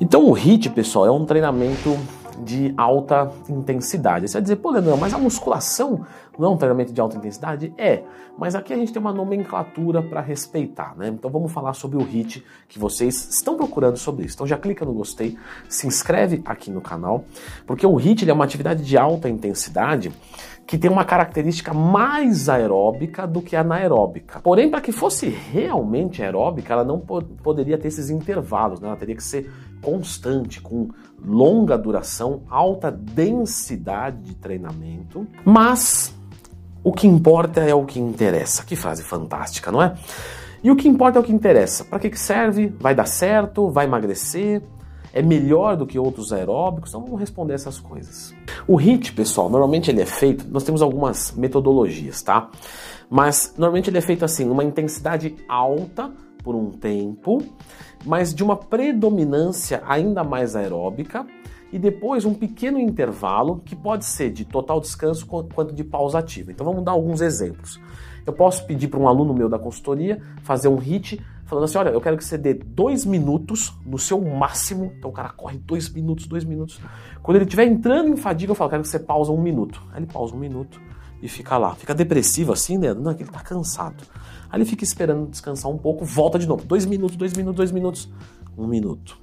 [0.00, 1.96] Então o HIIT, pessoal, é um treinamento
[2.44, 4.28] de alta intensidade.
[4.28, 6.04] Você vai dizer, pô, Leandro, mas a musculação
[6.38, 7.72] não é um treinamento de alta intensidade?
[7.76, 8.02] É,
[8.38, 11.08] mas aqui a gente tem uma nomenclatura para respeitar, né?
[11.08, 14.34] Então vamos falar sobre o HIIT que vocês estão procurando sobre isso.
[14.36, 15.36] Então já clica no gostei,
[15.68, 17.24] se inscreve aqui no canal,
[17.66, 20.10] porque o HIIT é uma atividade de alta intensidade
[20.66, 24.40] que tem uma característica mais aeróbica do que anaeróbica.
[24.40, 28.88] Porém, para que fosse realmente aeróbica, ela não po poderia ter esses intervalos, né?
[28.88, 29.50] ela teria que ser
[29.82, 30.88] constante, com
[31.22, 35.26] longa duração, alta densidade de treinamento.
[35.44, 36.14] Mas
[36.82, 38.64] o que importa é o que interessa.
[38.64, 39.94] Que frase fantástica, não é?
[40.64, 41.84] E o que importa é o que interessa.
[41.84, 42.68] Para que, que serve?
[42.78, 43.68] Vai dar certo?
[43.68, 44.62] Vai emagrecer?
[45.12, 46.90] é melhor do que outros aeróbicos?
[46.90, 48.34] Então vamos responder essas coisas.
[48.66, 52.50] O HIIT, pessoal, normalmente ele é feito, nós temos algumas metodologias, tá?
[53.10, 56.10] Mas normalmente ele é feito assim, uma intensidade alta
[56.42, 57.42] por um tempo,
[58.04, 61.26] mas de uma predominância ainda mais aeróbica
[61.72, 66.52] e depois um pequeno intervalo que pode ser de total descanso quanto de pausa ativa.
[66.52, 67.80] Então vamos dar alguns exemplos.
[68.26, 71.90] Eu posso pedir para um aluno meu da consultoria fazer um HIT falando assim: olha,
[71.90, 74.92] eu quero que você dê dois minutos no seu máximo.
[74.98, 76.80] Então o cara corre dois minutos, dois minutos.
[77.22, 79.82] Quando ele estiver entrando em fadiga, eu falo: quero que você pausa um minuto.
[79.92, 80.80] Aí ele pausa um minuto
[81.22, 81.74] e fica lá.
[81.76, 82.92] Fica depressivo assim, né?
[82.92, 84.02] Não, é que ele tá cansado.
[84.50, 86.64] Aí ele fica esperando descansar um pouco, volta de novo.
[86.64, 88.10] Dois minutos, dois minutos, dois minutos,
[88.58, 89.16] um minuto.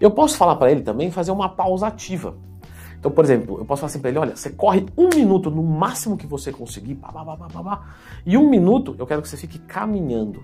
[0.00, 2.36] Eu posso falar para ele também fazer uma pausa ativa.
[2.98, 5.62] Então, por exemplo, eu posso falar assim para ele: olha, você corre um minuto no
[5.62, 7.86] máximo que você conseguir, pá, pá, pá, pá, pá,
[8.24, 10.42] e um minuto eu quero que você fique caminhando.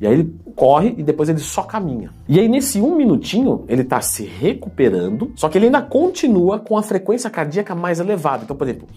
[0.00, 2.12] E aí ele corre e depois ele só caminha.
[2.26, 6.78] E aí nesse um minutinho ele está se recuperando, só que ele ainda continua com
[6.78, 8.44] a frequência cardíaca mais elevada.
[8.44, 8.88] Então, por exemplo,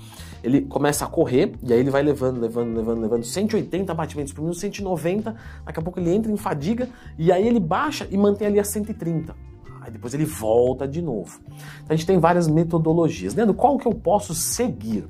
[0.43, 4.41] ele começa a correr e aí ele vai levando, levando, levando, levando 180 batimentos por
[4.41, 6.87] minuto, 190, daqui a pouco ele entra em fadiga
[7.17, 9.35] e aí ele baixa e mantém ali a 130.
[9.81, 11.41] Aí depois ele volta de novo.
[11.47, 13.35] Então a gente tem várias metodologias.
[13.35, 15.05] Leandro, qual que eu posso seguir?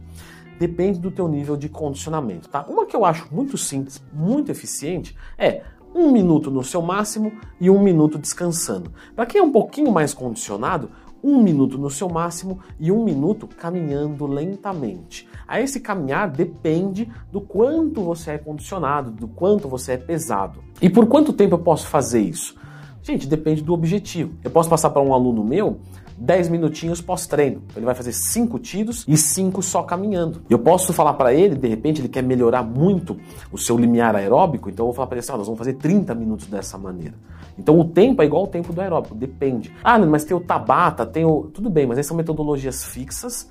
[0.60, 2.64] Depende do teu nível de condicionamento, tá?
[2.70, 5.64] Uma que eu acho muito simples, muito eficiente é
[5.96, 8.92] um minuto no seu máximo e um minuto descansando.
[9.16, 10.90] Para quem é um pouquinho mais condicionado,
[11.24, 15.28] um minuto no seu máximo e um minuto caminhando lentamente.
[15.48, 20.62] A esse caminhar depende do quanto você é condicionado, do quanto você é pesado.
[20.82, 22.56] E por quanto tempo eu posso fazer isso?
[23.02, 24.34] Gente, depende do objetivo.
[24.44, 25.80] Eu posso passar para um aluno meu
[26.18, 27.62] 10 minutinhos pós-treino.
[27.76, 30.42] Ele vai fazer 5 tiros e 5 só caminhando.
[30.50, 33.18] Eu posso falar para ele, de repente ele quer melhorar muito
[33.52, 35.74] o seu limiar aeróbico, então eu vou falar para ele assim, ah, nós vamos fazer
[35.74, 37.14] 30 minutos dessa maneira.
[37.58, 39.74] Então o tempo é igual ao tempo do aeróbico, depende.
[39.84, 41.50] Ah, mas tem o Tabata, tem o...
[41.54, 43.48] Tudo bem, mas essas são metodologias fixas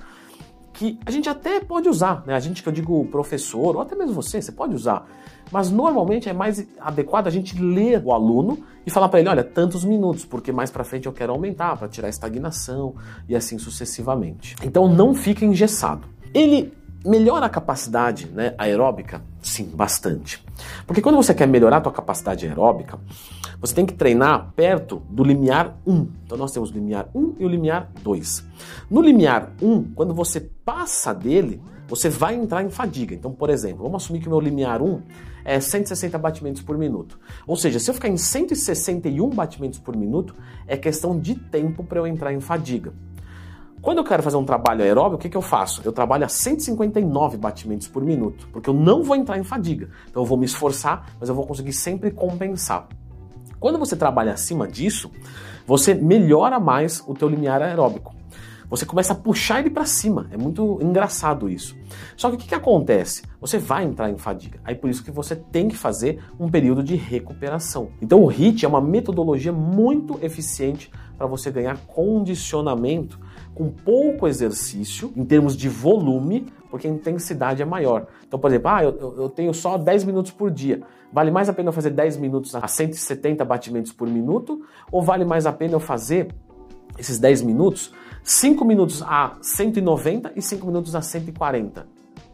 [0.73, 2.35] que a gente até pode usar, né?
[2.35, 5.07] A gente que eu digo professor, ou até mesmo você, você pode usar.
[5.51, 9.45] Mas normalmente é mais adequado a gente ler o aluno e falar para ele, olha,
[9.45, 12.95] tantos minutos, porque mais para frente eu quero aumentar para tirar a estagnação
[13.29, 14.57] e assim sucessivamente.
[14.65, 16.09] Então não fica engessado.
[16.33, 16.73] Ele
[17.05, 19.23] melhora a capacidade né, aeróbica?
[19.43, 20.45] Sim, bastante.
[20.87, 22.99] Porque quando você quer melhorar a tua capacidade aeróbica,
[23.61, 26.09] você tem que treinar perto do limiar 1.
[26.25, 28.45] Então nós temos o limiar 1 e o limiar 2.
[28.91, 33.15] No limiar 1, quando você passa dele, você vai entrar em fadiga.
[33.15, 35.03] Então, por exemplo, vamos assumir que o meu limiar 1
[35.45, 37.19] é 160 batimentos por minuto.
[37.47, 40.35] Ou seja, se eu ficar em 161 batimentos por minuto,
[40.67, 42.93] é questão de tempo para eu entrar em fadiga.
[43.83, 45.83] Quando eu quero fazer um trabalho aeróbio, o que, que eu faço?
[45.85, 49.91] Eu trabalho a 159 batimentos por minuto, porque eu não vou entrar em fadiga.
[50.09, 52.87] Então eu vou me esforçar, mas eu vou conseguir sempre compensar.
[53.59, 55.11] Quando você trabalha acima disso,
[55.67, 58.15] você melhora mais o teu limiar aeróbico
[58.73, 60.29] você começa a puxar ele para cima.
[60.31, 61.77] É muito engraçado isso.
[62.17, 63.21] Só que o que, que acontece?
[63.39, 64.61] Você vai entrar em fadiga.
[64.65, 67.91] Aí por isso que você tem que fazer um período de recuperação.
[68.01, 73.21] Então o HIIT é uma metodologia muito eficiente para você ganhar condicionamento
[73.55, 78.07] com pouco exercício em termos de volume, porque a intensidade é maior.
[78.27, 80.83] Então, por exemplo, ah, eu, eu tenho só 10 minutos por dia.
[81.13, 84.63] Vale mais a pena eu fazer 10 minutos a 170 batimentos por minuto?
[84.91, 86.35] Ou vale mais a pena eu fazer
[86.99, 91.87] esses 10 minutos 5 minutos a 190 e 5 minutos a 140.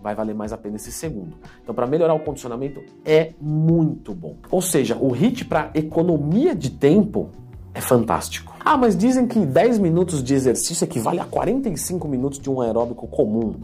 [0.02, 1.36] Vai valer mais a pena esse segundo.
[1.62, 4.36] Então, para melhorar o condicionamento, é muito bom.
[4.50, 7.30] Ou seja, o HIT para economia de tempo
[7.78, 8.56] é fantástico.
[8.64, 13.06] Ah, mas dizem que 10 minutos de exercício equivale a 45 minutos de um aeróbico
[13.06, 13.54] comum.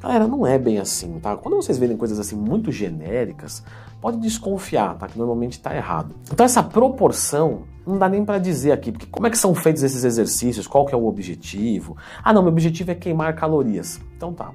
[0.00, 1.36] Galera, não é bem assim, tá?
[1.36, 3.64] Quando vocês verem coisas assim muito genéricas,
[4.00, 5.08] pode desconfiar, tá?
[5.08, 6.14] Que normalmente está errado.
[6.32, 9.82] Então essa proporção não dá nem para dizer aqui, porque como é que são feitos
[9.82, 10.68] esses exercícios?
[10.68, 11.96] Qual que é o objetivo?
[12.22, 14.00] Ah, não, meu objetivo é queimar calorias.
[14.16, 14.52] Então tá.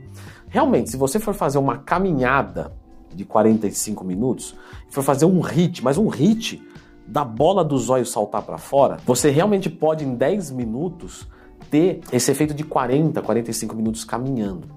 [0.47, 2.71] Realmente, se você for fazer uma caminhada
[3.13, 4.55] de 45 minutos,
[4.89, 6.63] for fazer um HIT, mas um HIT
[7.07, 11.27] da bola dos olhos saltar para fora, você realmente pode em 10 minutos
[11.69, 14.67] ter esse efeito de 40, 45 minutos caminhando.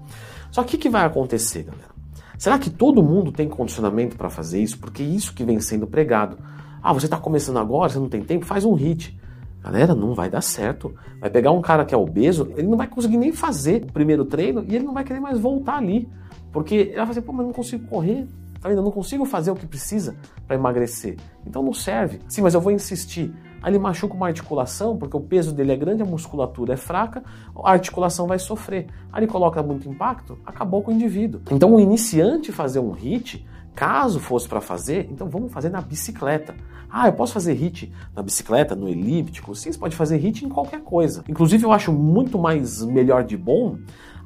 [0.51, 1.97] Só que o que vai acontecer, galera?
[2.37, 4.77] Será que todo mundo tem condicionamento para fazer isso?
[4.77, 6.37] Porque isso que vem sendo pregado.
[6.81, 9.19] Ah, você está começando agora, você não tem tempo, faz um hit.
[9.61, 10.93] Galera, não vai dar certo.
[11.19, 14.23] Vai pegar um cara que é obeso, ele não vai conseguir nem fazer o primeiro
[14.23, 16.07] treino e ele não vai querer mais voltar ali.
[16.51, 18.27] Porque ele vai fazer, pô, mas não consigo correr.
[18.63, 20.15] Eu não consigo fazer o que precisa
[20.45, 21.17] para emagrecer.
[21.45, 22.19] Então não serve.
[22.27, 23.33] Sim, mas eu vou insistir.
[23.61, 27.23] Aí ele machuca uma articulação, porque o peso dele é grande, a musculatura é fraca,
[27.63, 28.87] a articulação vai sofrer.
[29.11, 31.41] Aí ele coloca muito impacto, acabou com o indivíduo.
[31.51, 36.55] Então o iniciante fazer um hit, caso fosse para fazer, então vamos fazer na bicicleta.
[36.89, 39.53] Ah, eu posso fazer hit na bicicleta, no elíptico?
[39.53, 41.23] Sim, você pode fazer hit em qualquer coisa.
[41.27, 43.77] Inclusive eu acho muito mais melhor de bom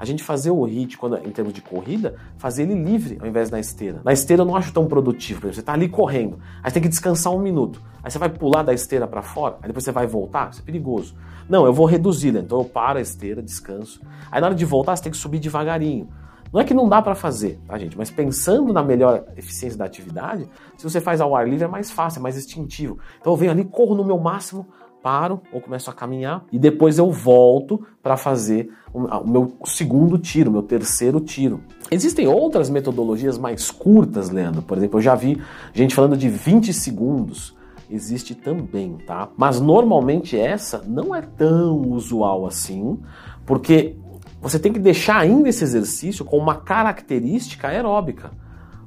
[0.02, 3.52] a gente fazer o HIT quando, em termos de corrida, fazer ele livre ao invés
[3.52, 4.02] da esteira.
[4.04, 6.74] Na esteira eu não acho tão produtivo, por exemplo, você está ali correndo, aí você
[6.74, 9.84] tem que descansar um minuto, aí você vai pular da esteira para fora, aí depois
[9.84, 11.14] você vai voltar, isso é perigoso.
[11.48, 12.40] Não, eu vou reduzir, né?
[12.40, 14.02] então eu paro a esteira, descanso.
[14.32, 16.10] Aí na hora de voltar você tem que subir devagarinho.
[16.52, 17.96] Não é que não dá para fazer, tá, gente?
[17.96, 21.92] Mas pensando na melhor eficiência da atividade, se você faz ao ar livre é mais
[21.92, 22.98] fácil, é mais instintivo.
[23.20, 24.68] Então eu venho ali, corro no meu máximo,
[25.02, 30.52] paro ou começo a caminhar e depois eu volto para fazer o meu segundo tiro,
[30.52, 31.62] meu terceiro tiro.
[31.90, 34.62] Existem outras metodologias mais curtas, Leandro.
[34.62, 35.42] Por exemplo, eu já vi
[35.74, 37.56] gente falando de 20 segundos.
[37.90, 39.30] Existe também, tá?
[39.36, 42.98] Mas normalmente essa não é tão usual assim,
[43.46, 43.98] porque
[44.42, 48.32] você tem que deixar ainda esse exercício com uma característica aeróbica.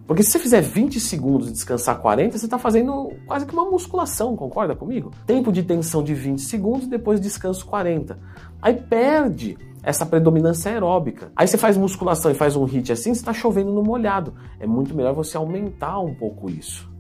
[0.06, 3.64] Porque se você fizer 20 segundos e descansar 40, você está fazendo quase que uma
[3.64, 5.10] musculação, concorda comigo?
[5.26, 8.18] Tempo de tensão de 20 segundos, depois descanso 40.
[8.60, 11.30] Aí perde essa predominância aeróbica.
[11.34, 14.34] Aí você faz musculação e faz um hit assim, você está chovendo no molhado.
[14.60, 16.90] É muito melhor você aumentar um pouco isso.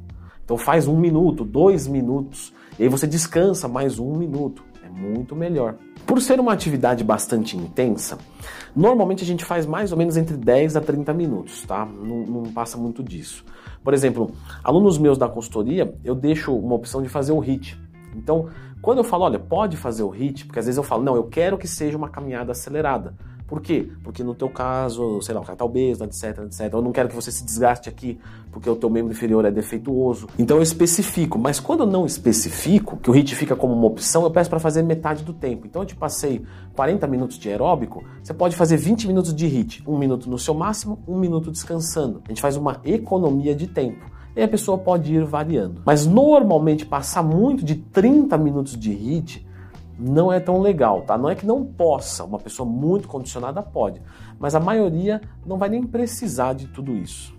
[0.44, 4.62] Então faz um minuto, dois minutos, e aí você descansa mais um minuto.
[4.94, 5.74] Muito melhor.
[6.06, 8.16] Por ser uma atividade bastante intensa,
[8.76, 11.84] normalmente a gente faz mais ou menos entre 10 a 30 minutos, tá?
[11.84, 13.44] Não, não, passa muito disso.
[13.82, 14.30] Por exemplo,
[14.62, 17.76] alunos meus da consultoria, eu deixo uma opção de fazer o HIT.
[18.14, 18.48] Então,
[18.80, 21.24] quando eu falo, olha, pode fazer o HIT, porque às vezes eu falo, não, eu
[21.24, 23.14] quero que seja uma caminhada acelerada.
[23.46, 23.90] Por quê?
[24.02, 26.72] Porque no teu caso, sei lá, o cara tá obeso, etc, etc.
[26.72, 28.18] Eu não quero que você se desgaste aqui
[28.50, 30.28] porque o teu membro inferior é defeituoso.
[30.38, 34.22] Então eu especifico, mas quando eu não especifico, que o HIIT fica como uma opção,
[34.22, 35.66] eu peço para fazer metade do tempo.
[35.66, 36.42] Então eu te passei
[36.74, 40.54] 40 minutos de aeróbico, você pode fazer 20 minutos de HIIT, um minuto no seu
[40.54, 42.22] máximo, um minuto descansando.
[42.24, 44.14] A gente faz uma economia de tempo.
[44.36, 45.82] E a pessoa pode ir variando.
[45.84, 49.46] Mas normalmente passar muito de 30 minutos de HIIT
[49.98, 51.16] não é tão legal, tá?
[51.16, 54.00] Não é que não possa, uma pessoa muito condicionada pode,
[54.38, 57.34] mas a maioria não vai nem precisar de tudo isso.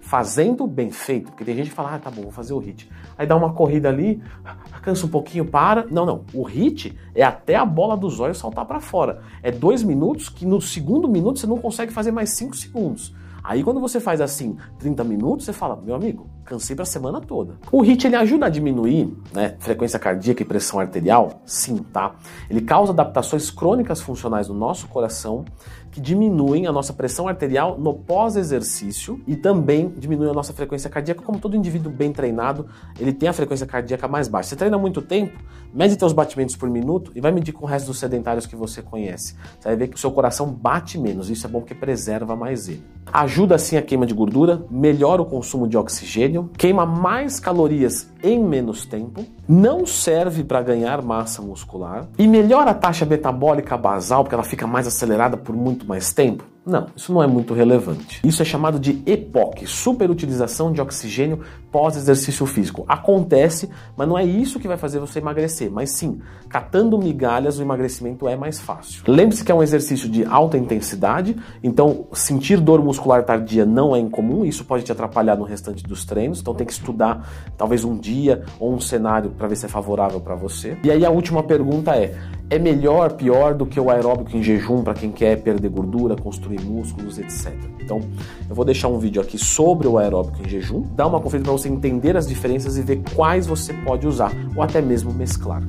[0.00, 2.88] Fazendo bem feito, porque tem gente que fala, ah, tá bom, vou fazer o hit.
[3.16, 4.22] Aí dá uma corrida ali,
[4.80, 5.86] cansa um pouquinho, para.
[5.90, 6.24] Não, não.
[6.32, 9.20] O hit é até a bola dos olhos saltar para fora.
[9.42, 13.14] É dois minutos que no segundo minuto você não consegue fazer mais cinco segundos.
[13.42, 17.20] Aí quando você faz assim 30 minutos, você fala, meu amigo, cansei para a semana
[17.20, 17.58] toda.
[17.70, 21.42] O HIIT ele ajuda a diminuir né, frequência cardíaca e pressão arterial?
[21.44, 22.14] Sim, tá?
[22.48, 25.44] Ele causa adaptações crônicas funcionais no nosso coração
[25.90, 31.22] que diminuem a nossa pressão arterial no pós-exercício e também diminuem a nossa frequência cardíaca.
[31.22, 32.66] Como todo indivíduo bem treinado,
[32.98, 34.50] ele tem a frequência cardíaca mais baixa.
[34.50, 35.38] Você treina muito tempo,
[35.72, 38.82] mede seus batimentos por minuto e vai medir com o resto dos sedentários que você
[38.82, 39.34] conhece.
[39.58, 41.30] Você vai ver que o seu coração bate menos.
[41.30, 42.84] Isso é bom porque preserva mais ele.
[43.12, 48.42] Ajuda assim a queima de gordura, melhora o consumo de oxigênio, queima mais calorias em
[48.42, 54.34] menos tempo, não serve para ganhar massa muscular e melhora a taxa metabólica basal, porque
[54.34, 56.44] ela fica mais acelerada por muito mais tempo.
[56.68, 58.20] Não, isso não é muito relevante.
[58.22, 61.40] Isso é chamado de EPOC, superutilização de oxigênio
[61.72, 62.84] pós-exercício físico.
[62.86, 67.62] Acontece, mas não é isso que vai fazer você emagrecer, mas sim, catando migalhas o
[67.62, 69.02] emagrecimento é mais fácil.
[69.06, 73.98] Lembre-se que é um exercício de alta intensidade, então sentir dor muscular tardia não é
[73.98, 77.96] incomum, isso pode te atrapalhar no restante dos treinos, então tem que estudar talvez um
[77.96, 80.76] dia ou um cenário para ver se é favorável para você.
[80.84, 82.14] E aí a última pergunta é:
[82.50, 86.60] é melhor, pior do que o aeróbico em jejum para quem quer perder gordura, construir
[86.60, 87.52] músculos, etc.
[87.80, 88.00] Então,
[88.48, 91.58] eu vou deixar um vídeo aqui sobre o aeróbico em jejum, dá uma conferida para
[91.58, 95.62] você entender as diferenças e ver quais você pode usar ou até mesmo mesclar.